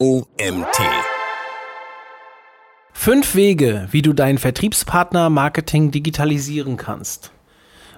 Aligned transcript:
OMT. 0.00 0.78
Fünf 2.92 3.34
Wege, 3.34 3.88
wie 3.90 4.00
du 4.00 4.12
deinen 4.12 4.38
Vertriebspartner-Marketing 4.38 5.90
digitalisieren 5.90 6.76
kannst. 6.76 7.32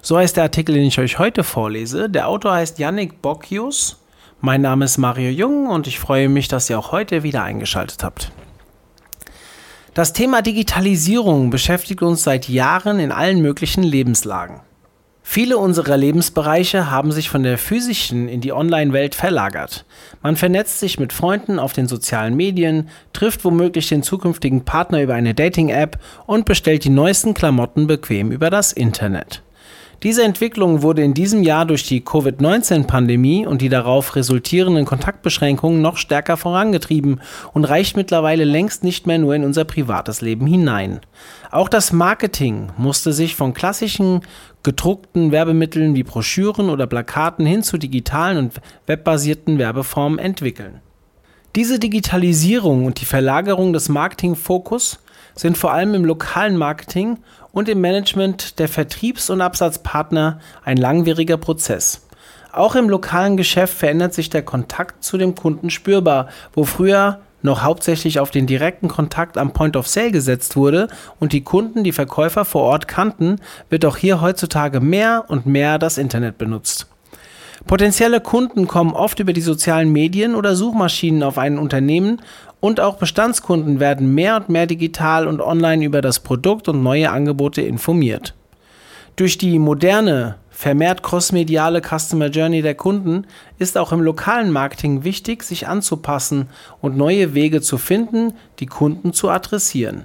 So 0.01 0.17
heißt 0.17 0.39
der 0.39 0.45
Artikel, 0.45 0.77
den 0.77 0.87
ich 0.87 0.99
euch 0.99 1.19
heute 1.19 1.45
vorlese. 1.45 2.09
Der 2.09 2.29
Autor 2.29 2.55
heißt 2.55 2.79
Yannick 2.79 3.21
Bocchius. 3.21 4.03
Mein 4.41 4.63
Name 4.63 4.87
ist 4.87 4.97
Mario 4.97 5.29
Jung 5.29 5.67
und 5.67 5.87
ich 5.87 5.99
freue 5.99 6.31
mich, 6.31 6.49
dass 6.49 6.71
ihr 6.71 6.79
auch 6.79 6.91
heute 6.91 7.23
wieder 7.23 7.43
eingeschaltet 7.43 8.03
habt. 8.03 8.33
Das 9.93 10.15
Thema 10.15 10.41
Digitalisierung 10.41 11.51
beschäftigt 11.51 12.01
uns 12.01 12.23
seit 12.23 12.49
Jahren 12.49 12.99
in 12.99 13.13
allen 13.13 13.43
möglichen 13.43 13.83
Lebenslagen. 13.83 14.63
Viele 15.33 15.59
unserer 15.59 15.97
Lebensbereiche 15.97 16.91
haben 16.91 17.13
sich 17.13 17.31
von 17.31 17.45
der 17.45 17.57
physischen 17.57 18.29
in 18.29 18.41
die 18.41 18.53
Online-Welt 18.53 19.15
verlagert. 19.15 19.85
Man 20.25 20.35
vernetzt 20.35 20.81
sich 20.81 20.99
mit 20.99 21.13
Freunden 21.13 21.61
auf 21.61 21.73
den 21.73 21.87
sozialen 21.87 22.35
Medien, 22.35 22.89
trifft 23.13 23.45
womöglich 23.45 23.89
den 23.89 24.03
zukünftigen 24.03 24.65
Partner 24.65 25.01
über 25.01 25.15
eine 25.15 25.33
Dating-App 25.33 26.01
und 26.27 26.47
bestellt 26.47 26.83
die 26.83 26.91
neuesten 26.91 27.33
Klamotten 27.33 27.87
bequem 27.87 28.33
über 28.33 28.51
das 28.51 28.73
Internet. 28.73 29.45
Diese 30.03 30.25
Entwicklung 30.25 30.81
wurde 30.81 31.03
in 31.03 31.13
diesem 31.13 31.43
Jahr 31.43 31.67
durch 31.67 31.87
die 31.87 32.01
Covid-19-Pandemie 32.01 33.47
und 33.47 33.61
die 33.61 33.69
darauf 33.69 34.17
resultierenden 34.17 34.87
Kontaktbeschränkungen 34.87 35.83
noch 35.83 35.99
stärker 35.99 36.39
vorangetrieben 36.39 37.21
und 37.53 37.67
reicht 37.67 37.99
mittlerweile 37.99 38.45
längst 38.45 38.83
nicht 38.83 39.07
mehr 39.07 39.19
nur 39.19 39.35
in 39.35 39.45
unser 39.45 39.67
privates 39.67 40.23
Leben 40.23 40.47
hinein. 40.47 41.01
Auch 41.51 41.69
das 41.69 41.93
Marketing 41.93 42.71
musste 42.79 43.13
sich 43.13 43.37
von 43.37 43.53
klassischen 43.53 44.23
gedruckten 44.63 45.33
Werbemitteln 45.33 45.95
wie 45.95 46.03
Broschüren 46.03 46.71
oder 46.71 46.87
Plakaten 46.87 47.45
hin 47.45 47.63
zu 47.63 47.77
digitalen 47.77 48.39
und 48.39 48.55
webbasierten 48.87 49.59
Werbeformen 49.59 50.19
entwickeln. 50.19 50.81
Diese 51.57 51.79
Digitalisierung 51.79 52.87
und 52.87 53.03
die 53.03 53.07
Verlagerung 53.07 53.75
des 53.75 53.91
Marketingfokus 53.91 54.99
sind 55.41 55.57
vor 55.57 55.73
allem 55.73 55.95
im 55.95 56.05
lokalen 56.05 56.59
Marketing 56.59 57.17
und 57.51 57.71
im 57.71 57.81
Management 57.81 58.59
der 58.59 58.69
Vertriebs- 58.69 59.31
und 59.31 59.41
Absatzpartner 59.41 60.39
ein 60.65 60.77
langwieriger 60.77 61.39
Prozess. 61.39 62.07
Auch 62.53 62.75
im 62.75 62.91
lokalen 62.91 63.39
Geschäft 63.39 63.73
verändert 63.79 64.13
sich 64.13 64.29
der 64.29 64.43
Kontakt 64.43 65.03
zu 65.03 65.17
dem 65.17 65.35
Kunden 65.35 65.71
spürbar, 65.71 66.29
wo 66.53 66.65
früher 66.65 67.21
noch 67.41 67.63
hauptsächlich 67.63 68.21
auf 68.21 68.31
den 68.31 68.47
direkten 68.47 68.89
Kontakt 68.89 69.39
am 69.39 69.55
Point 69.55 69.79
of 69.79 69.89
Sale 69.89 70.11
gesetzt 70.11 70.57
wurde 70.57 70.89
und 71.21 71.33
die 71.33 71.43
Kunden 71.43 71.85
die 71.85 71.93
Verkäufer 71.93 72.45
vor 72.45 72.65
Ort 72.65 72.87
kannten, 72.87 73.37
wird 73.71 73.87
auch 73.87 73.97
hier 73.97 74.21
heutzutage 74.21 74.81
mehr 74.81 75.25
und 75.29 75.47
mehr 75.47 75.79
das 75.79 75.97
Internet 75.97 76.37
benutzt. 76.37 76.90
Potenzielle 77.67 78.21
Kunden 78.21 78.67
kommen 78.67 78.93
oft 78.93 79.21
über 79.21 79.33
die 79.33 79.41
sozialen 79.41 79.93
Medien 79.93 80.35
oder 80.35 80.57
Suchmaschinen 80.57 81.23
auf 81.23 81.39
ein 81.39 81.59
Unternehmen 81.59 82.21
und 82.59 82.81
auch 82.81 82.97
Bestandskunden 82.97 83.81
werden 83.81 84.15
mehr 84.15 84.37
und 84.37 84.49
mehr 84.49 84.67
digital 84.67 85.27
und 85.27 85.41
online 85.41 85.85
über 85.85 86.01
das 86.01 86.21
Produkt 86.21 86.69
und 86.69 86.83
neue 86.83 87.11
Angebote 87.11 87.63
informiert. 87.63 88.35
Durch 89.17 89.39
die 89.39 89.59
moderne, 89.59 90.37
vermehrt 90.61 91.03
crossmediale 91.03 91.81
Customer 91.81 92.27
Journey 92.27 92.61
der 92.61 92.75
Kunden 92.75 93.27
ist 93.59 93.79
auch 93.79 93.93
im 93.93 94.03
lokalen 94.03 94.51
Marketing 94.51 95.05
wichtig, 95.05 95.43
sich 95.43 95.69
anzupassen 95.69 96.49
und 96.83 96.99
neue 96.99 97.33
Wege 97.33 97.63
zu 97.63 97.79
finden, 97.79 98.35
die 98.59 98.67
Kunden 98.67 99.15
zu 99.15 99.31
adressieren. 99.31 100.05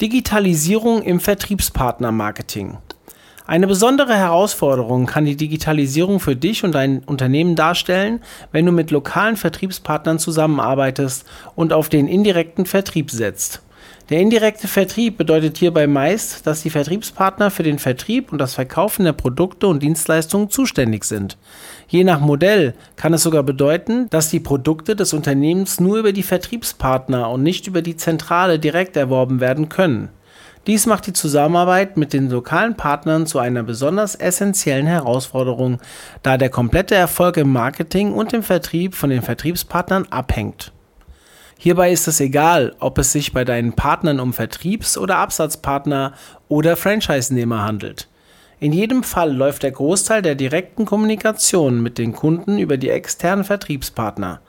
Digitalisierung 0.00 1.02
im 1.02 1.20
Vertriebspartnermarketing. 1.20 2.78
Eine 3.48 3.68
besondere 3.68 4.16
Herausforderung 4.16 5.06
kann 5.06 5.24
die 5.24 5.36
Digitalisierung 5.36 6.18
für 6.18 6.34
dich 6.34 6.64
und 6.64 6.74
dein 6.74 7.04
Unternehmen 7.04 7.54
darstellen, 7.54 8.20
wenn 8.50 8.66
du 8.66 8.72
mit 8.72 8.90
lokalen 8.90 9.36
Vertriebspartnern 9.36 10.18
zusammenarbeitest 10.18 11.24
und 11.54 11.72
auf 11.72 11.88
den 11.88 12.08
indirekten 12.08 12.66
Vertrieb 12.66 13.12
setzt. 13.12 13.62
Der 14.10 14.20
indirekte 14.20 14.66
Vertrieb 14.66 15.16
bedeutet 15.16 15.58
hierbei 15.58 15.86
meist, 15.86 16.44
dass 16.46 16.62
die 16.62 16.70
Vertriebspartner 16.70 17.52
für 17.52 17.62
den 17.62 17.78
Vertrieb 17.78 18.32
und 18.32 18.38
das 18.38 18.54
Verkaufen 18.54 19.04
der 19.04 19.12
Produkte 19.12 19.68
und 19.68 19.80
Dienstleistungen 19.80 20.50
zuständig 20.50 21.04
sind. 21.04 21.36
Je 21.86 22.02
nach 22.02 22.20
Modell 22.20 22.74
kann 22.96 23.14
es 23.14 23.22
sogar 23.22 23.44
bedeuten, 23.44 24.08
dass 24.10 24.30
die 24.30 24.40
Produkte 24.40 24.96
des 24.96 25.12
Unternehmens 25.12 25.78
nur 25.78 25.98
über 25.98 26.12
die 26.12 26.24
Vertriebspartner 26.24 27.30
und 27.30 27.44
nicht 27.44 27.68
über 27.68 27.82
die 27.82 27.96
Zentrale 27.96 28.58
direkt 28.58 28.96
erworben 28.96 29.38
werden 29.38 29.68
können. 29.68 30.08
Dies 30.66 30.86
macht 30.86 31.06
die 31.06 31.12
Zusammenarbeit 31.12 31.96
mit 31.96 32.12
den 32.12 32.28
lokalen 32.28 32.76
Partnern 32.76 33.26
zu 33.26 33.38
einer 33.38 33.62
besonders 33.62 34.16
essentiellen 34.16 34.86
Herausforderung, 34.86 35.80
da 36.22 36.36
der 36.36 36.50
komplette 36.50 36.96
Erfolg 36.96 37.36
im 37.36 37.52
Marketing 37.52 38.12
und 38.12 38.32
im 38.32 38.42
Vertrieb 38.42 38.96
von 38.96 39.10
den 39.10 39.22
Vertriebspartnern 39.22 40.06
abhängt. 40.10 40.72
Hierbei 41.56 41.92
ist 41.92 42.08
es 42.08 42.20
egal, 42.20 42.74
ob 42.80 42.98
es 42.98 43.12
sich 43.12 43.32
bei 43.32 43.44
deinen 43.44 43.74
Partnern 43.74 44.18
um 44.18 44.32
Vertriebs- 44.32 44.98
oder 44.98 45.18
Absatzpartner 45.18 46.12
oder 46.48 46.76
Franchise-Nehmer 46.76 47.62
handelt. 47.62 48.08
In 48.58 48.72
jedem 48.72 49.04
Fall 49.04 49.32
läuft 49.32 49.62
der 49.62 49.70
Großteil 49.70 50.20
der 50.20 50.34
direkten 50.34 50.84
Kommunikation 50.84 51.82
mit 51.82 51.96
den 51.96 52.12
Kunden 52.12 52.58
über 52.58 52.76
die 52.76 52.90
externen 52.90 53.44
Vertriebspartner. 53.44 54.40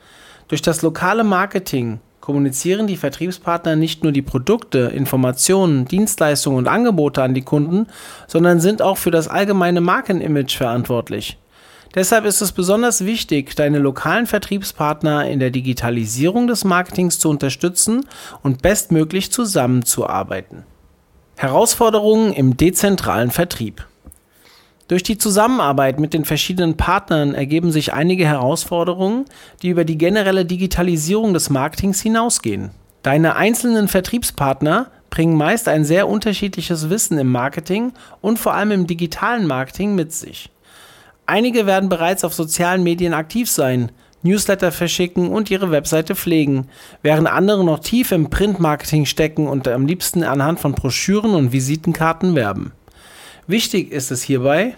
Durch 0.48 0.62
das 0.62 0.82
lokale 0.82 1.24
Marketing 1.24 2.00
kommunizieren 2.28 2.88
die 2.88 2.98
Vertriebspartner 2.98 3.78
nicht 3.78 4.04
nur 4.04 4.12
die 4.12 4.22
Produkte, 4.22 4.80
Informationen, 4.94 5.86
Dienstleistungen 5.86 6.58
und 6.58 6.68
Angebote 6.68 7.24
an 7.24 7.34
die 7.34 7.42
Kunden, 7.42 7.88
sondern 8.28 8.60
sind 8.60 8.82
auch 8.82 8.98
für 8.98 9.12
das 9.12 9.30
allgemeine 9.30 9.80
Markenimage 9.80 10.58
verantwortlich. 10.58 11.38
Deshalb 11.96 12.26
ist 12.26 12.42
es 12.42 12.52
besonders 12.52 13.06
wichtig, 13.06 13.56
deine 13.56 13.80
lokalen 13.80 14.28
Vertriebspartner 14.28 15.30
in 15.30 15.40
der 15.40 15.52
Digitalisierung 15.52 16.48
des 16.48 16.66
Marketings 16.66 17.18
zu 17.18 17.30
unterstützen 17.30 18.06
und 18.44 18.62
bestmöglich 18.62 19.32
zusammenzuarbeiten. 19.32 20.64
Herausforderungen 21.38 22.34
im 22.34 22.58
dezentralen 22.58 23.32
Vertrieb. 23.32 23.88
Durch 24.88 25.04
die 25.04 25.18
Zusammenarbeit 25.18 26.00
mit 26.00 26.14
den 26.14 26.24
verschiedenen 26.24 26.78
Partnern 26.78 27.34
ergeben 27.34 27.72
sich 27.72 27.94
einige 27.94 28.26
Herausforderungen, 28.26 29.26
die 29.62 29.70
über 29.70 29.84
die 29.84 29.98
generelle 29.98 30.46
Digitalisierung 30.46 31.34
des 31.34 31.50
Marketings 31.50 32.02
hinausgehen. 32.02 32.72
Deine 33.04 33.36
einzelnen 33.36 33.90
Vertriebspartner 33.90 34.90
bringen 35.10 35.36
meist 35.36 35.68
ein 35.68 35.84
sehr 35.84 36.08
unterschiedliches 36.08 36.90
Wissen 36.90 37.18
im 37.18 37.32
Marketing 37.32 37.92
und 38.22 38.40
vor 38.40 38.54
allem 38.54 38.72
im 38.72 38.88
digitalen 38.88 39.46
Marketing 39.46 39.94
mit 39.96 40.14
sich. 40.14 40.50
Einige 41.26 41.66
werden 41.66 41.90
bereits 41.90 42.24
auf 42.24 42.34
sozialen 42.34 42.84
Medien 42.84 43.14
aktiv 43.14 43.50
sein, 43.50 43.92
Newsletter 44.24 44.72
verschicken 44.72 45.30
und 45.30 45.52
ihre 45.52 45.70
Webseite 45.72 46.16
pflegen, 46.16 46.68
während 47.02 47.28
andere 47.28 47.64
noch 47.64 47.80
tief 47.80 48.14
im 48.14 48.30
Printmarketing 48.30 49.06
stecken 49.06 49.48
und 49.48 49.68
am 49.68 49.86
liebsten 49.86 50.24
anhand 50.24 50.60
von 50.60 50.74
Broschüren 50.74 51.36
und 51.36 51.52
Visitenkarten 51.52 52.36
werben. 52.36 52.72
Wichtig 53.48 53.94
ist 53.94 54.12
es 54.12 54.22
hierbei, 54.22 54.76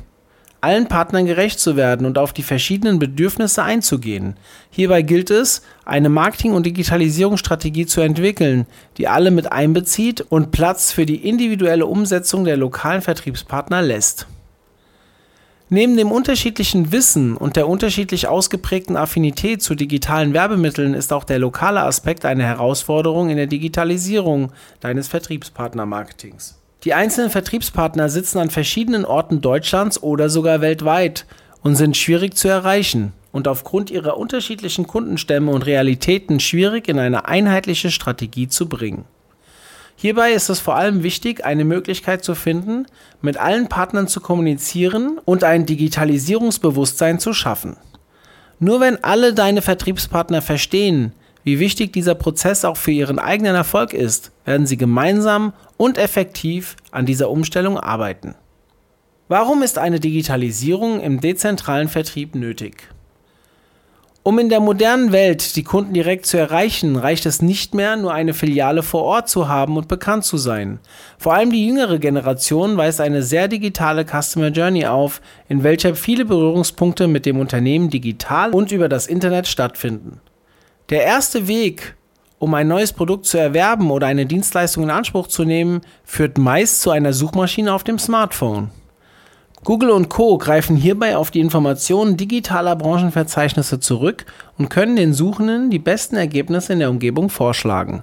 allen 0.62 0.88
Partnern 0.88 1.26
gerecht 1.26 1.60
zu 1.60 1.76
werden 1.76 2.06
und 2.06 2.20
auf 2.20 2.34
die 2.34 2.44
verschiedenen 2.44 3.00
Bedürfnisse 3.00 3.64
einzugehen. 3.64 4.36
Hierbei 4.70 5.02
gilt 5.02 5.32
es, 5.32 5.64
eine 5.86 6.10
Marketing- 6.10 6.54
und 6.54 6.68
Digitalisierungsstrategie 6.68 7.88
zu 7.88 8.02
entwickeln, 8.02 8.68
die 8.98 9.08
alle 9.08 9.32
mit 9.32 9.52
einbezieht 9.52 10.22
und 10.22 10.52
Platz 10.52 10.92
für 10.92 11.08
die 11.08 11.28
individuelle 11.28 11.88
Umsetzung 11.88 12.44
der 12.44 12.58
lokalen 12.58 13.02
Vertriebspartner 13.02 13.82
lässt. 13.82 14.28
Neben 15.72 15.98
dem 15.98 16.12
unterschiedlichen 16.12 16.92
Wissen 16.92 17.38
und 17.38 17.56
der 17.56 17.68
unterschiedlich 17.68 18.28
ausgeprägten 18.28 18.98
Affinität 18.98 19.62
zu 19.62 19.76
digitalen 19.76 20.34
Werbemitteln 20.34 20.96
ist 20.96 21.14
auch 21.14 21.24
der 21.24 21.40
lokale 21.40 21.82
Aspekt 21.82 22.26
eine 22.26 22.44
Herausforderung 22.44 23.30
in 23.30 23.38
der 23.38 23.48
Digitalisierung 23.48 24.52
deines 24.80 25.08
Vertriebspartnermarketings. 25.08 26.60
Die 26.86 26.94
einzelnen 26.94 27.30
Vertriebspartner 27.30 28.08
sitzen 28.08 28.40
an 28.40 28.50
verschiedenen 28.50 29.04
Orten 29.04 29.42
Deutschlands 29.42 30.02
oder 30.02 30.30
sogar 30.30 30.62
weltweit 30.62 31.26
und 31.62 31.76
sind 31.76 31.98
schwierig 31.98 32.38
zu 32.38 32.48
erreichen 32.48 33.12
und 33.34 33.50
aufgrund 33.50 33.92
ihrer 33.92 34.18
unterschiedlichen 34.18 34.88
Kundenstämme 34.88 35.52
und 35.52 35.66
Realitäten 35.66 36.40
schwierig 36.40 36.88
in 36.88 36.98
eine 36.98 37.28
einheitliche 37.28 37.92
Strategie 37.92 38.48
zu 38.48 38.70
bringen. 38.70 39.04
Hierbei 39.98 40.32
ist 40.32 40.48
es 40.48 40.62
vor 40.62 40.76
allem 40.76 41.04
wichtig, 41.04 41.44
eine 41.44 41.66
Möglichkeit 41.66 42.24
zu 42.24 42.34
finden, 42.34 42.86
mit 43.22 43.36
allen 43.36 43.68
Partnern 43.68 44.08
zu 44.08 44.22
kommunizieren 44.22 45.20
und 45.26 45.44
ein 45.44 45.66
Digitalisierungsbewusstsein 45.66 47.20
zu 47.20 47.34
schaffen. 47.34 47.76
Nur 48.60 48.80
wenn 48.80 49.04
alle 49.04 49.34
deine 49.34 49.62
Vertriebspartner 49.62 50.42
verstehen, 50.42 51.12
wie 51.50 51.60
wichtig 51.60 51.92
dieser 51.92 52.14
Prozess 52.14 52.64
auch 52.64 52.78
für 52.78 52.92
ihren 52.92 53.18
eigenen 53.18 53.56
Erfolg 53.56 53.92
ist, 53.92 54.32
werden 54.46 54.68
sie 54.68 54.78
gemeinsam 54.78 55.54
und 55.78 55.98
effektiv 55.98 56.76
an 56.92 57.08
dieser 57.08 57.32
Umstellung 57.32 57.80
arbeiten. 57.80 58.36
Warum 59.30 59.64
ist 59.64 59.80
eine 59.80 60.00
Digitalisierung 60.00 61.00
im 61.00 61.22
dezentralen 61.22 61.88
Vertrieb 61.88 62.36
nötig? 62.36 62.88
Um 64.22 64.38
in 64.38 64.50
der 64.50 64.60
modernen 64.60 65.12
Welt 65.12 65.56
die 65.56 65.64
Kunden 65.64 65.96
direkt 65.96 66.28
zu 66.28 66.38
erreichen, 66.38 66.98
reicht 66.98 67.26
es 67.26 67.42
nicht 67.42 67.74
mehr, 67.74 67.96
nur 67.96 68.14
eine 68.14 68.36
Filiale 68.36 68.84
vor 68.84 69.02
Ort 69.02 69.28
zu 69.28 69.48
haben 69.48 69.76
und 69.76 69.88
bekannt 69.88 70.26
zu 70.26 70.38
sein. 70.38 70.78
Vor 71.18 71.34
allem 71.34 71.52
die 71.52 71.66
jüngere 71.66 71.98
Generation 71.98 72.78
weist 72.78 73.02
eine 73.02 73.24
sehr 73.24 73.48
digitale 73.48 74.06
Customer 74.06 74.50
Journey 74.50 74.86
auf, 74.86 75.20
in 75.48 75.64
welcher 75.64 75.96
viele 75.96 76.26
Berührungspunkte 76.26 77.08
mit 77.08 77.26
dem 77.26 77.40
Unternehmen 77.40 77.90
digital 77.90 78.52
und 78.52 78.72
über 78.72 78.88
das 78.88 79.08
Internet 79.08 79.48
stattfinden. 79.48 80.22
Der 80.90 81.04
erste 81.04 81.48
Weg, 81.48 81.96
um 82.40 82.52
ein 82.56 82.68
neues 82.68 82.94
Produkt 82.94 83.28
zu 83.28 83.38
erwerben 83.38 83.92
oder 83.92 84.08
eine 84.08 84.26
Dienstleistung 84.26 84.86
in 84.86 84.90
Anspruch 84.90 85.28
zu 85.28 85.44
nehmen, 85.44 85.82
führt 86.04 86.40
meist 86.40 86.82
zu 86.82 86.90
einer 86.90 87.14
Suchmaschine 87.14 87.72
auf 87.74 87.84
dem 87.84 88.00
Smartphone. 88.00 88.72
Google 89.64 89.92
und 89.92 90.10
Co 90.10 90.40
greifen 90.40 90.76
hierbei 90.76 91.16
auf 91.16 91.30
die 91.30 91.42
Informationen 91.42 92.18
digitaler 92.18 92.76
Branchenverzeichnisse 92.76 93.80
zurück 93.80 94.26
und 94.58 94.70
können 94.70 94.96
den 94.96 95.14
Suchenden 95.14 95.70
die 95.70 95.78
besten 95.78 96.16
Ergebnisse 96.16 96.74
in 96.74 96.80
der 96.80 96.90
Umgebung 96.90 97.30
vorschlagen. 97.30 98.02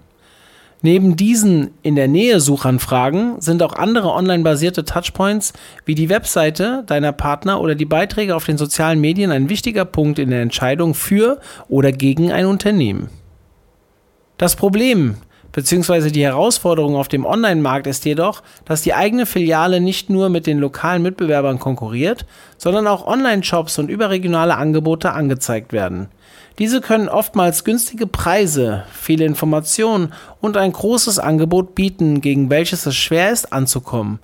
Neben 0.87 1.17
diesen 1.17 1.73
in 1.83 1.97
der 1.97 2.07
Nähe 2.07 2.39
Suchanfragen 2.39 3.41
sind 3.41 3.61
auch 3.65 3.73
andere 3.73 4.13
online-basierte 4.13 4.85
Touchpoints 4.85 5.53
wie 5.85 5.97
die 5.97 6.09
Webseite 6.09 6.85
deiner 6.87 7.11
Partner 7.11 7.61
oder 7.61 7.75
die 7.75 7.85
Beiträge 7.85 8.37
auf 8.37 8.45
den 8.45 8.57
sozialen 8.57 9.01
Medien 9.01 9.33
ein 9.33 9.49
wichtiger 9.49 9.85
Punkt 9.85 10.21
in 10.21 10.31
der 10.31 10.43
Entscheidung 10.43 10.95
für 10.95 11.41
oder 11.69 11.91
gegen 11.91 12.31
ein 12.31 12.47
Unternehmen. 12.47 13.11
Das 14.39 14.55
Problem 14.55 15.17
bzw. 15.51 16.13
die 16.13 16.23
Herausforderung 16.23 16.95
auf 16.95 17.09
dem 17.09 17.27
Online-Markt 17.27 17.89
ist 17.89 18.05
jedoch, 18.05 18.45
dass 18.65 18.83
die 18.83 18.95
eigene 18.95 19.27
Filiale 19.27 19.81
nicht 19.81 20.09
nur 20.09 20.29
mit 20.29 20.47
den 20.47 20.61
lokalen 20.61 21.03
Mitbewerbern 21.03 21.59
konkurriert, 21.59 22.27
sondern 22.59 22.87
auch 22.87 23.09
Online-Shops 23.09 23.81
und 23.81 23.91
überregionale 23.91 24.57
Angebote 24.57 25.11
angezeigt 25.11 25.73
werden. 25.73 26.11
Diese 26.59 26.81
können 26.81 27.09
oftmals 27.09 27.65
günstige 27.65 28.07
Preise, 28.07 28.85
viele 28.91 29.27
Informationen 29.27 30.15
und 30.41 30.57
ein 30.57 30.73
großes 30.73 31.19
Angebot 31.19 31.75
bieten, 31.75 32.23
gegen 32.23 32.49
welches 32.49 32.87
es 32.87 32.97
schwer 32.97 33.31
ist 33.31 33.53
anzukommen. 33.53 34.21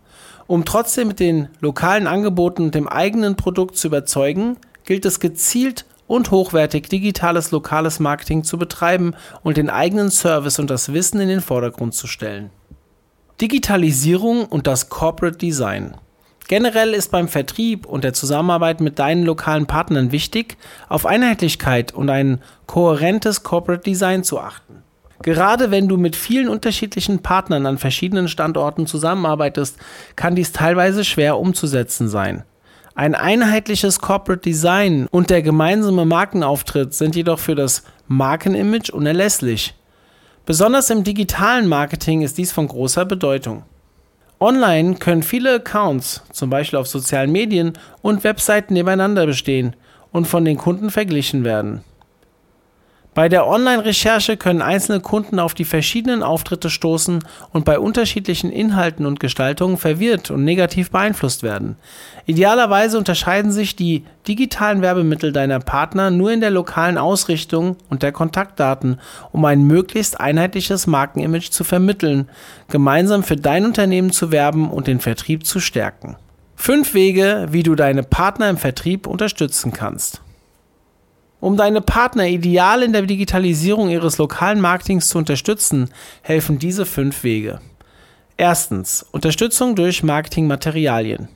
Um 0.47 0.65
trotzdem 0.65 1.09
mit 1.09 1.21
den 1.21 1.49
lokalen 1.61 2.07
Angeboten 2.07 2.63
und 2.65 2.75
dem 2.75 2.89
eigenen 2.89 3.37
Produkt 3.37 3.77
zu 3.77 3.89
überzeugen, 3.89 4.57
gilt 4.85 5.05
es 5.05 5.21
gezielt 5.21 5.85
und 6.07 6.31
hochwertig 6.31 6.89
digitales 6.89 7.51
lokales 7.51 8.01
Marketing 8.01 8.45
zu 8.45 8.59
betreiben 8.59 9.15
und 9.43 9.57
den 9.57 9.71
eigenen 9.71 10.11
Service 10.11 10.59
und 10.59 10.71
das 10.71 10.93
Wissen 10.93 11.21
in 11.21 11.29
den 11.29 11.41
Vordergrund 11.41 11.95
zu 11.95 12.07
stellen. 12.07 12.51
Digitalisierung 13.41 14.45
und 14.47 14.67
das 14.67 14.89
Corporate 14.89 15.39
Design. 15.39 15.95
Generell 16.49 16.93
ist 16.93 17.11
beim 17.11 17.29
Vertrieb 17.29 17.87
und 17.87 18.05
der 18.05 18.13
Zusammenarbeit 18.13 18.81
mit 18.81 18.99
deinen 18.99 19.25
lokalen 19.25 19.67
Partnern 19.67 20.13
wichtig, 20.13 20.57
auf 20.89 21.07
Einheitlichkeit 21.07 21.93
und 21.95 22.11
ein 22.11 22.41
kohärentes 22.67 23.43
Corporate 23.43 23.83
Design 23.83 24.25
zu 24.25 24.41
achten. 24.41 24.83
Gerade 25.23 25.71
wenn 25.71 25.89
du 25.89 25.97
mit 25.97 26.17
vielen 26.17 26.49
unterschiedlichen 26.49 27.21
Partnern 27.23 27.65
an 27.67 27.79
verschiedenen 27.79 28.29
Standorten 28.29 28.87
zusammenarbeitest, 28.87 29.79
kann 30.17 30.35
dies 30.35 30.53
teilweise 30.53 31.05
schwer 31.05 31.39
umzusetzen 31.39 32.09
sein. 32.09 32.43
Ein 32.95 33.15
einheitliches 33.15 34.01
Corporate 34.01 34.43
Design 34.43 35.07
und 35.11 35.31
der 35.31 35.43
gemeinsame 35.43 36.05
Markenauftritt 36.05 36.93
sind 36.93 37.17
jedoch 37.17 37.39
für 37.39 37.55
das 37.55 37.85
Markenimage 38.07 38.93
unerlässlich. 38.93 39.75
Besonders 40.45 40.91
im 40.91 41.05
digitalen 41.05 41.69
Marketing 41.69 42.23
ist 42.23 42.37
dies 42.37 42.53
von 42.53 42.67
großer 42.69 43.05
Bedeutung. 43.05 43.63
Online 44.43 44.97
können 44.97 45.23
viele 45.23 45.55
Accounts, 45.55 46.21
zum 46.33 46.51
Beispiel 46.51 46.77
auf 46.77 46.89
sozialen 46.89 47.31
Medien 47.31 47.75
und 48.01 48.25
Webseiten 48.25 48.75
nebeneinander 48.75 49.25
bestehen 49.25 49.77
und 50.11 50.27
von 50.27 50.45
den 50.45 50.59
Kunden 50.59 50.91
verglichen 50.91 51.45
werden. 51.45 51.85
Bei 53.15 53.29
der 53.29 53.47
Online-Recherche 53.47 54.39
können 54.39 54.63
einzelne 54.63 55.01
Kunden 55.01 55.39
auf 55.39 55.53
die 55.53 55.67
verschiedenen 55.67 56.23
Auftritte 56.23 56.71
stoßen 56.71 57.23
und 57.53 57.67
bei 57.67 57.79
unterschiedlichen 57.79 58.51
Inhalten 58.51 59.05
und 59.05 59.21
Gestaltungen 59.21 59.77
verwirrt 59.77 60.31
und 60.31 60.45
negativ 60.45 60.91
beeinflusst 60.91 61.43
werden. 61.43 61.77
Idealerweise 62.25 62.97
unterscheiden 62.97 63.53
sich 63.53 63.77
die 63.77 64.05
digitalen 64.27 64.81
Werbemittel 64.81 65.31
deiner 65.31 65.61
Partner 65.61 66.11
nur 66.11 66.33
in 66.33 66.41
der 66.41 66.51
lokalen 66.51 66.97
Ausrichtung 66.97 67.77
und 67.91 68.03
der 68.03 68.13
Kontaktdaten, 68.13 68.99
um 69.31 69.45
ein 69.45 69.63
möglichst 69.65 70.19
einheitliches 70.19 70.87
Markenimage 70.87 71.51
zu 71.51 71.65
vermitteln, 71.65 72.31
gemeinsam 72.71 73.25
für 73.25 73.37
dein 73.37 73.67
Unternehmen 73.67 74.11
zu 74.11 74.33
werben 74.33 74.71
und 74.71 74.87
den 74.87 75.01
Vertrieb 75.01 75.45
zu 75.45 75.61
stärken. 75.61 76.17
Fünf 76.57 76.95
Wege, 76.95 77.49
wie 77.51 77.63
du 77.63 77.75
deine 77.75 78.05
Partner 78.05 78.49
im 78.49 78.57
Vertrieb 78.57 79.07
unterstützen 79.07 79.75
kannst. 79.75 80.22
Um 81.43 81.57
deine 81.57 81.81
Partner 81.81 82.29
ideal 82.29 82.85
in 82.85 82.93
der 82.93 83.03
Digitalisierung 83.03 83.91
ihres 83.91 84.17
lokalen 84.17 84.61
Marketings 84.61 85.09
zu 85.09 85.19
unterstützen, 85.19 85.91
helfen 86.23 86.61
diese 86.61 86.87
fünf 86.87 87.25
Wege. 87.25 87.61
Erstens, 88.37 89.05
Unterstützung 89.11 89.75
durch 89.75 90.05
Marketingmaterialien. 90.05 91.27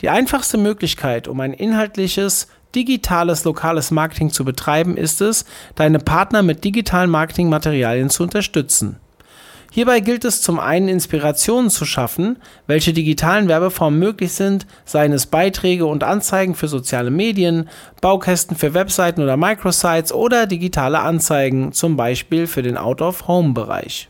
Die 0.00 0.08
einfachste 0.08 0.58
Möglichkeit, 0.58 1.28
um 1.28 1.38
ein 1.38 1.52
inhaltliches, 1.52 2.48
digitales 2.74 3.44
lokales 3.44 3.92
Marketing 3.92 4.30
zu 4.30 4.44
betreiben, 4.44 4.96
ist 4.96 5.20
es, 5.20 5.44
deine 5.76 6.00
Partner 6.00 6.42
mit 6.42 6.64
digitalen 6.64 7.10
Marketingmaterialien 7.10 8.10
zu 8.10 8.24
unterstützen. 8.24 8.98
Hierbei 9.74 9.98
gilt 9.98 10.24
es 10.24 10.40
zum 10.40 10.60
einen 10.60 10.86
Inspirationen 10.86 11.68
zu 11.68 11.84
schaffen, 11.84 12.36
welche 12.68 12.92
digitalen 12.92 13.48
Werbeformen 13.48 13.98
möglich 13.98 14.32
sind, 14.32 14.68
seien 14.84 15.10
es 15.10 15.26
Beiträge 15.26 15.86
und 15.86 16.04
Anzeigen 16.04 16.54
für 16.54 16.68
soziale 16.68 17.10
Medien, 17.10 17.68
Baukästen 18.00 18.56
für 18.56 18.72
Webseiten 18.72 19.20
oder 19.20 19.36
Microsites 19.36 20.12
oder 20.12 20.46
digitale 20.46 21.00
Anzeigen, 21.00 21.72
zum 21.72 21.96
Beispiel 21.96 22.46
für 22.46 22.62
den 22.62 22.76
Out-of-Home-Bereich. 22.76 24.08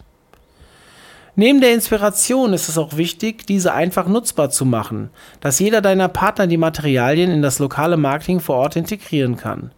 Neben 1.35 1.63
der 1.63 1.73
Inspiration 1.73 2.53
ist 2.53 2.69
es 2.69 2.77
auch 2.77 2.99
wichtig, 2.99 3.47
diese 3.47 3.73
einfach 3.73 4.07
nutzbar 4.07 4.51
zu 4.51 4.67
machen, 4.67 5.09
dass 5.41 5.61
jeder 5.61 5.81
deiner 5.81 6.09
Partner 6.09 6.47
die 6.47 6.59
Materialien 6.59 7.31
in 7.31 7.41
das 7.41 7.59
lokale 7.59 7.97
Marketing 7.97 8.41
vor 8.41 8.57
Ort 8.57 8.77
integrieren 8.77 9.39
kann. 9.39 9.71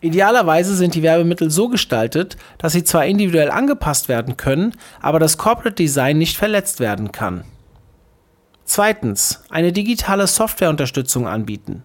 Idealerweise 0.00 0.74
sind 0.74 0.94
die 0.94 1.02
Werbemittel 1.02 1.50
so 1.50 1.68
gestaltet, 1.68 2.36
dass 2.58 2.72
sie 2.72 2.84
zwar 2.84 3.06
individuell 3.06 3.50
angepasst 3.50 4.08
werden 4.08 4.36
können, 4.36 4.72
aber 5.00 5.18
das 5.18 5.38
Corporate 5.38 5.74
Design 5.74 6.18
nicht 6.18 6.36
verletzt 6.36 6.80
werden 6.80 7.12
kann. 7.12 7.44
Zweitens, 8.64 9.44
eine 9.48 9.72
digitale 9.72 10.26
Softwareunterstützung 10.26 11.28
anbieten. 11.28 11.84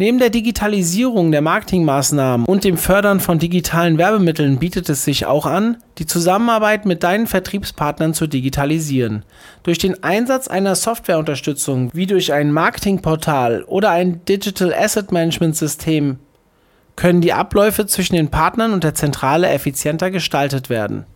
Neben 0.00 0.18
der 0.20 0.30
Digitalisierung 0.30 1.32
der 1.32 1.42
Marketingmaßnahmen 1.42 2.46
und 2.46 2.62
dem 2.62 2.76
Fördern 2.78 3.18
von 3.18 3.40
digitalen 3.40 3.98
Werbemitteln 3.98 4.58
bietet 4.58 4.88
es 4.88 5.04
sich 5.04 5.26
auch 5.26 5.44
an, 5.44 5.78
die 5.98 6.06
Zusammenarbeit 6.06 6.86
mit 6.86 7.02
deinen 7.02 7.26
Vertriebspartnern 7.26 8.14
zu 8.14 8.28
digitalisieren. 8.28 9.24
Durch 9.64 9.78
den 9.78 10.04
Einsatz 10.04 10.46
einer 10.46 10.76
Softwareunterstützung 10.76 11.90
wie 11.94 12.06
durch 12.06 12.32
ein 12.32 12.52
Marketingportal 12.52 13.64
oder 13.64 13.90
ein 13.90 14.24
Digital 14.24 14.72
Asset 14.72 15.10
Management 15.10 15.56
System 15.56 16.20
können 16.98 17.20
die 17.20 17.32
Abläufe 17.32 17.86
zwischen 17.86 18.16
den 18.16 18.28
Partnern 18.28 18.72
und 18.72 18.82
der 18.82 18.92
Zentrale 18.92 19.48
effizienter 19.48 20.10
gestaltet 20.10 20.68
werden. 20.68 21.06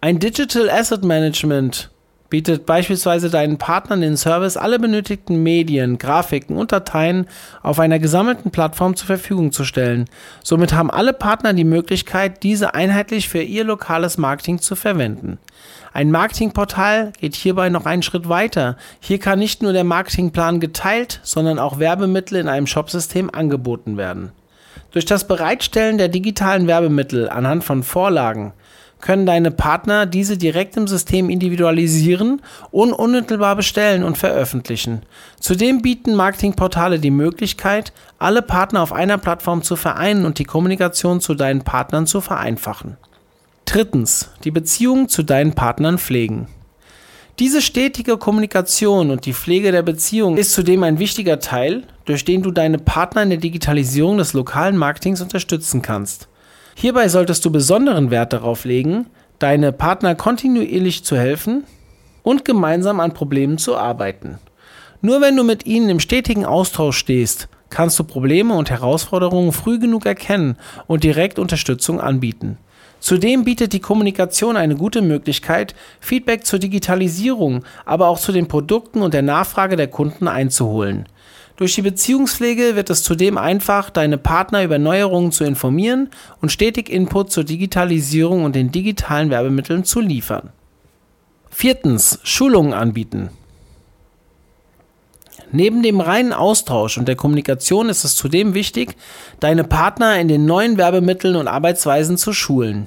Ein 0.00 0.18
Digital 0.18 0.68
Asset 0.68 1.04
Management 1.04 1.90
bietet 2.28 2.66
beispielsweise 2.66 3.30
deinen 3.30 3.56
Partnern 3.56 4.00
den 4.00 4.16
Service, 4.16 4.56
alle 4.56 4.80
benötigten 4.80 5.44
Medien, 5.44 5.96
Grafiken 5.98 6.56
und 6.56 6.72
Dateien 6.72 7.28
auf 7.62 7.78
einer 7.78 8.00
gesammelten 8.00 8.50
Plattform 8.50 8.96
zur 8.96 9.06
Verfügung 9.06 9.52
zu 9.52 9.64
stellen. 9.64 10.06
Somit 10.42 10.72
haben 10.72 10.90
alle 10.90 11.12
Partner 11.12 11.52
die 11.52 11.62
Möglichkeit, 11.62 12.42
diese 12.42 12.74
einheitlich 12.74 13.28
für 13.28 13.42
ihr 13.42 13.62
lokales 13.62 14.18
Marketing 14.18 14.58
zu 14.58 14.74
verwenden. 14.74 15.38
Ein 15.92 16.10
Marketingportal 16.10 17.12
geht 17.20 17.36
hierbei 17.36 17.68
noch 17.68 17.86
einen 17.86 18.02
Schritt 18.02 18.28
weiter. 18.28 18.76
Hier 18.98 19.20
kann 19.20 19.38
nicht 19.38 19.62
nur 19.62 19.72
der 19.72 19.84
Marketingplan 19.84 20.58
geteilt, 20.58 21.20
sondern 21.22 21.60
auch 21.60 21.78
Werbemittel 21.78 22.38
in 22.38 22.48
einem 22.48 22.66
Shopsystem 22.66 23.30
angeboten 23.30 23.96
werden. 23.96 24.32
Durch 24.90 25.04
das 25.04 25.26
Bereitstellen 25.26 25.98
der 25.98 26.08
digitalen 26.08 26.66
Werbemittel 26.66 27.28
anhand 27.28 27.64
von 27.64 27.82
Vorlagen 27.82 28.52
können 29.00 29.26
deine 29.26 29.50
Partner 29.50 30.06
diese 30.06 30.36
direkt 30.36 30.76
im 30.76 30.86
System 30.86 31.30
individualisieren 31.30 32.42
und 32.70 32.92
unmittelbar 32.92 33.56
bestellen 33.56 34.04
und 34.04 34.18
veröffentlichen. 34.18 35.02
Zudem 35.38 35.82
bieten 35.82 36.14
Marketingportale 36.14 36.98
die 36.98 37.10
Möglichkeit, 37.10 37.92
alle 38.18 38.42
Partner 38.42 38.82
auf 38.82 38.92
einer 38.92 39.18
Plattform 39.18 39.62
zu 39.62 39.76
vereinen 39.76 40.26
und 40.26 40.38
die 40.38 40.44
Kommunikation 40.44 41.20
zu 41.20 41.34
deinen 41.34 41.62
Partnern 41.62 42.06
zu 42.06 42.20
vereinfachen. 42.20 42.96
Drittens, 43.64 44.30
die 44.44 44.50
Beziehung 44.50 45.08
zu 45.08 45.22
deinen 45.22 45.54
Partnern 45.54 45.98
pflegen. 45.98 46.48
Diese 47.40 47.62
stetige 47.62 48.18
Kommunikation 48.18 49.10
und 49.10 49.24
die 49.24 49.32
Pflege 49.32 49.72
der 49.72 49.80
Beziehung 49.80 50.36
ist 50.36 50.52
zudem 50.52 50.82
ein 50.82 50.98
wichtiger 50.98 51.40
Teil, 51.40 51.84
durch 52.04 52.26
den 52.26 52.42
du 52.42 52.50
deine 52.50 52.76
Partner 52.76 53.22
in 53.22 53.30
der 53.30 53.38
Digitalisierung 53.38 54.18
des 54.18 54.34
lokalen 54.34 54.76
Marketings 54.76 55.22
unterstützen 55.22 55.80
kannst. 55.80 56.28
Hierbei 56.74 57.08
solltest 57.08 57.42
du 57.46 57.50
besonderen 57.50 58.10
Wert 58.10 58.34
darauf 58.34 58.66
legen, 58.66 59.06
deine 59.38 59.72
Partner 59.72 60.14
kontinuierlich 60.14 61.02
zu 61.02 61.16
helfen 61.16 61.64
und 62.22 62.44
gemeinsam 62.44 63.00
an 63.00 63.14
Problemen 63.14 63.56
zu 63.56 63.74
arbeiten. 63.74 64.38
Nur 65.00 65.22
wenn 65.22 65.34
du 65.34 65.42
mit 65.42 65.64
ihnen 65.64 65.88
im 65.88 66.00
stetigen 66.00 66.44
Austausch 66.44 66.98
stehst, 66.98 67.48
kannst 67.70 67.98
du 67.98 68.04
Probleme 68.04 68.52
und 68.52 68.68
Herausforderungen 68.68 69.52
früh 69.52 69.78
genug 69.78 70.04
erkennen 70.04 70.58
und 70.86 71.04
direkt 71.04 71.38
Unterstützung 71.38 72.02
anbieten. 72.02 72.58
Zudem 73.00 73.44
bietet 73.44 73.72
die 73.72 73.80
Kommunikation 73.80 74.56
eine 74.56 74.76
gute 74.76 75.02
Möglichkeit, 75.02 75.74
Feedback 76.00 76.46
zur 76.46 76.58
Digitalisierung, 76.58 77.64
aber 77.84 78.08
auch 78.08 78.18
zu 78.18 78.30
den 78.30 78.46
Produkten 78.46 79.02
und 79.02 79.14
der 79.14 79.22
Nachfrage 79.22 79.76
der 79.76 79.88
Kunden 79.88 80.28
einzuholen. 80.28 81.06
Durch 81.56 81.74
die 81.74 81.82
Beziehungspflege 81.82 82.76
wird 82.76 82.88
es 82.88 83.02
zudem 83.02 83.36
einfach, 83.36 83.90
deine 83.90 84.16
Partner 84.16 84.62
über 84.62 84.78
Neuerungen 84.78 85.32
zu 85.32 85.44
informieren 85.44 86.08
und 86.40 86.52
stetig 86.52 86.88
Input 86.88 87.32
zur 87.32 87.44
Digitalisierung 87.44 88.44
und 88.44 88.54
den 88.54 88.72
digitalen 88.72 89.28
Werbemitteln 89.28 89.84
zu 89.84 90.00
liefern. 90.00 90.50
Viertens, 91.50 92.20
Schulungen 92.22 92.72
anbieten. 92.72 93.30
Neben 95.52 95.82
dem 95.82 96.00
reinen 96.00 96.32
Austausch 96.32 96.96
und 96.96 97.08
der 97.08 97.16
Kommunikation 97.16 97.88
ist 97.88 98.04
es 98.04 98.14
zudem 98.14 98.54
wichtig, 98.54 98.96
deine 99.40 99.64
Partner 99.64 100.20
in 100.20 100.28
den 100.28 100.46
neuen 100.46 100.78
Werbemitteln 100.78 101.34
und 101.34 101.48
Arbeitsweisen 101.48 102.16
zu 102.16 102.32
schulen. 102.32 102.86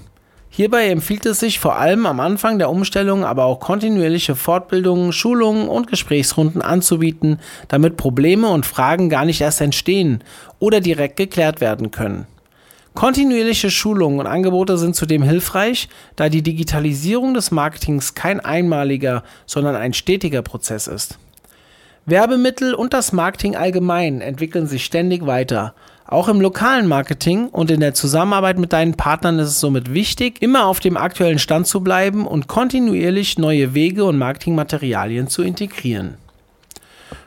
Hierbei 0.50 0.90
empfiehlt 0.90 1.26
es 1.26 1.40
sich 1.40 1.60
vor 1.60 1.78
allem 1.78 2.06
am 2.06 2.20
Anfang 2.20 2.60
der 2.60 2.70
Umstellung 2.70 3.26
aber 3.26 3.46
auch 3.46 3.60
kontinuierliche 3.60 4.36
Fortbildungen, 4.36 5.12
Schulungen 5.12 5.68
und 5.68 5.88
Gesprächsrunden 5.88 6.62
anzubieten, 6.62 7.40
damit 7.70 7.98
Probleme 7.98 8.48
und 8.50 8.66
Fragen 8.66 9.10
gar 9.10 9.26
nicht 9.26 9.42
erst 9.42 9.62
entstehen 9.62 10.24
oder 10.60 10.80
direkt 10.80 11.18
geklärt 11.18 11.60
werden 11.60 11.90
können. 11.90 12.28
Kontinuierliche 12.94 13.72
Schulungen 13.72 14.20
und 14.20 14.28
Angebote 14.28 14.78
sind 14.78 14.96
zudem 14.96 15.24
hilfreich, 15.24 15.90
da 16.16 16.30
die 16.30 16.44
Digitalisierung 16.44 17.34
des 17.34 17.50
Marketings 17.50 18.14
kein 18.14 18.40
einmaliger, 18.40 19.24
sondern 19.48 19.76
ein 19.76 19.94
stetiger 19.94 20.44
Prozess 20.44 20.86
ist. 20.86 21.18
Werbemittel 22.06 22.74
und 22.74 22.94
das 22.94 23.14
Marketing 23.14 23.56
allgemein 23.56 24.22
entwickeln 24.22 24.68
sich 24.68 24.86
ständig 24.86 25.26
weiter 25.26 25.74
auch 26.14 26.28
im 26.28 26.42
lokalen 26.42 26.88
Marketing 26.88 27.48
und 27.48 27.72
in 27.72 27.80
der 27.80 27.94
Zusammenarbeit 27.94 28.60
mit 28.60 28.72
deinen 28.72 28.94
Partnern 28.94 29.40
ist 29.40 29.50
es 29.50 29.60
somit 29.60 29.94
wichtig, 29.94 30.42
immer 30.42 30.68
auf 30.68 30.80
dem 30.80 30.98
aktuellen 30.98 31.40
Stand 31.40 31.66
zu 31.66 31.82
bleiben 31.82 32.28
und 32.28 32.48
kontinuierlich 32.48 33.38
neue 33.40 33.74
Wege 33.74 34.04
und 34.06 34.18
Marketingmaterialien 34.18 35.28
zu 35.28 35.42
integrieren. 35.42 36.18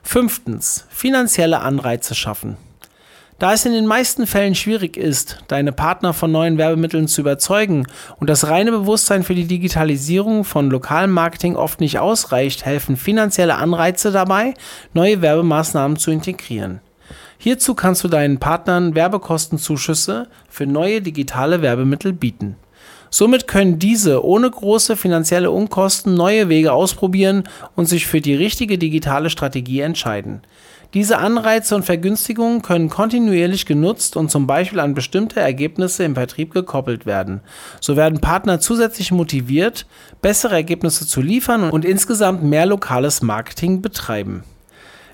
Fünftens. 0.03 0.87
Finanzielle 0.91 1.61
Anreize 1.61 2.15
schaffen. 2.15 2.57
Da 3.39 3.53
es 3.53 3.67
in 3.67 3.73
den 3.73 3.87
meisten 3.87 4.27
Fällen 4.27 4.55
schwierig 4.55 4.97
ist, 4.97 5.41
deine 5.49 5.71
Partner 5.71 6.15
von 6.15 6.33
neuen 6.33 6.57
Werbemitteln 6.57 7.07
zu 7.07 7.21
überzeugen 7.21 7.87
und 8.19 8.31
das 8.31 8.49
reine 8.49 8.71
Bewusstsein 8.71 9.25
für 9.25 9.35
die 9.35 9.47
Digitalisierung 9.47 10.43
von 10.43 10.71
lokalem 10.71 11.11
Marketing 11.11 11.55
oft 11.55 11.81
nicht 11.81 11.99
ausreicht, 11.99 12.65
helfen 12.65 12.97
finanzielle 12.97 13.57
Anreize 13.57 14.11
dabei, 14.11 14.55
neue 14.95 15.21
Werbemaßnahmen 15.21 15.99
zu 15.99 16.11
integrieren. 16.11 16.81
Hierzu 17.37 17.75
kannst 17.75 18.03
du 18.05 18.09
deinen 18.09 18.39
Partnern 18.39 18.95
Werbekostenzuschüsse 18.95 20.29
für 20.49 20.65
neue 20.65 21.03
digitale 21.03 21.61
Werbemittel 21.61 22.15
bieten. 22.15 22.57
Somit 23.11 23.47
können 23.47 23.79
diese 23.79 24.25
ohne 24.25 24.51
große 24.51 24.97
finanzielle 24.97 25.51
Unkosten 25.51 26.15
neue 26.15 26.49
Wege 26.49 26.73
ausprobieren 26.73 27.45
und 27.75 27.87
sich 27.87 28.07
für 28.07 28.23
die 28.23 28.35
richtige 28.35 28.79
digitale 28.79 29.29
Strategie 29.29 29.81
entscheiden. 29.81 30.41
Diese 30.95 31.19
Anreize 31.19 31.75
und 31.75 31.85
Vergünstigungen 31.85 32.63
können 32.63 32.89
kontinuierlich 32.89 33.67
genutzt 33.67 34.17
und 34.17 34.31
zum 34.31 34.47
Beispiel 34.47 34.81
an 34.81 34.95
bestimmte 34.95 35.41
Ergebnisse 35.41 36.05
im 36.05 36.15
Vertrieb 36.15 36.53
gekoppelt 36.53 37.07
werden. 37.07 37.41
So 37.81 37.97
werden 37.97 38.21
Partner 38.21 38.61
zusätzlich 38.61 39.13
motiviert, 39.13 39.87
bessere 40.23 40.55
Ergebnisse 40.55 41.07
zu 41.07 41.21
liefern 41.21 41.71
und 41.71 41.85
insgesamt 41.85 42.43
mehr 42.43 42.67
lokales 42.67 43.23
Marketing 43.23 43.83
betreiben. 43.83 44.45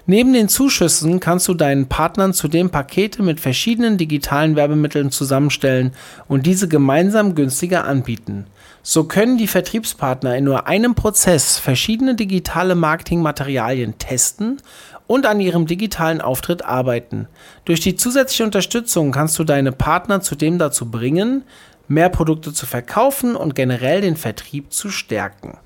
Neben 0.05 0.33
den 0.33 0.49
Zuschüssen 0.49 1.21
kannst 1.21 1.47
du 1.47 1.55
deinen 1.55 1.89
Partnern 1.89 2.35
zudem 2.35 2.71
Pakete 2.71 3.23
mit 3.23 3.39
verschiedenen 3.39 3.99
digitalen 3.99 4.57
Werbemitteln 4.57 5.13
zusammenstellen 5.13 5.93
und 6.27 6.45
diese 6.45 6.67
gemeinsam 6.67 7.37
günstiger 7.37 7.85
anbieten. 7.85 8.47
So 8.83 9.05
können 9.05 9.39
die 9.39 9.47
Vertriebspartner 9.47 10.37
in 10.37 10.43
nur 10.43 10.67
einem 10.67 10.97
Prozess 10.97 11.57
verschiedene 11.57 12.17
digitale 12.17 12.75
Marketingmaterialien 12.75 13.97
testen 13.99 14.61
und 15.07 15.27
an 15.27 15.41
ihrem 15.41 15.67
digitalen 15.67 16.21
Auftritt 16.21 16.65
arbeiten. 16.65 17.29
Durch 17.65 17.81
die 17.81 17.97
zusätzliche 17.97 18.45
Unterstützung 18.45 19.13
kannst 19.13 19.39
du 19.39 19.45
deine 19.45 19.73
Partner 19.73 20.21
zudem 20.21 20.59
dazu 20.59 20.91
bringen, 20.91 21.45
mehr 21.89 22.09
Produkte 22.09 22.53
zu 22.53 22.67
verkaufen 22.67 23.37
und 23.37 23.55
generell 23.55 24.01
den 24.01 24.17
Vertrieb 24.17 24.73
zu 24.73 24.91
stärken. 24.91 25.59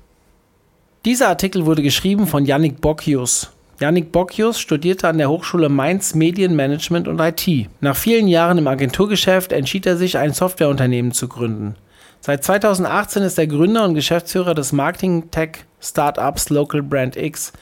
Dieser 1.05 1.29
Artikel 1.29 1.65
wurde 1.65 1.83
geschrieben 1.83 2.27
von 2.27 2.45
Yannick 2.45 2.81
Bocchius. 2.81 3.51
Janik 3.79 4.11
Bocchius 4.11 4.59
studierte 4.59 5.07
an 5.07 5.19
der 5.19 5.29
Hochschule 5.29 5.69
Mainz 5.69 6.15
Medienmanagement 6.15 7.07
und 7.07 7.19
IT. 7.19 7.69
Nach 7.79 7.95
vielen 7.95 8.27
Jahren 8.27 8.57
im 8.57 8.67
Agenturgeschäft 8.67 9.51
entschied 9.51 9.85
er 9.85 9.97
sich, 9.97 10.17
ein 10.17 10.33
Softwareunternehmen 10.33 11.11
zu 11.11 11.27
gründen. 11.27 11.75
Seit 12.19 12.43
2018 12.43 13.21
ist 13.21 13.37
er 13.37 13.45
Gründer 13.45 13.85
und 13.85 13.93
Geschäftsführer 13.93 14.55
des 14.55 14.71
Marketing-Tech-Startups 14.71 16.49
Local 16.49 16.81
Brand 16.81 17.15
X, 17.15 17.53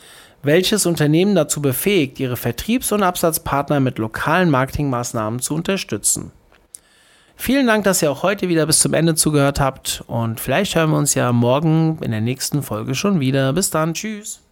welches 0.46 0.86
Unternehmen 0.86 1.36
dazu 1.36 1.62
befähigt, 1.62 2.20
ihre 2.20 2.38
Vertriebs- 2.38 2.92
und 2.92 3.04
Absatzpartner 3.04 3.80
mit 3.80 3.98
lokalen 3.98 4.50
Marketingmaßnahmen 4.50 5.40
zu 5.40 5.56
unterstützen. 5.56 6.32
Vielen 7.36 7.68
Dank, 7.68 7.84
dass 7.84 8.02
ihr 8.02 8.12
auch 8.12 8.24
heute 8.24 8.48
wieder 8.48 8.66
bis 8.66 8.80
zum 8.80 8.94
Ende 8.94 9.16
zugehört 9.16 9.60
habt 9.60 10.04
und 10.08 10.40
vielleicht 10.40 10.76
hören 10.76 10.92
wir 10.92 10.98
uns 10.98 11.16
ja 11.16 11.32
morgen 11.34 12.00
in 12.02 12.12
der 12.12 12.22
nächsten 12.22 12.64
Folge 12.64 12.96
schon 12.96 13.20
wieder. 13.20 13.52
Bis 13.54 13.70
dann, 13.70 13.94
tschüss. 13.94 14.45